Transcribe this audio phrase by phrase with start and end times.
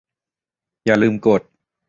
[0.85, 1.41] อย่าลืมกด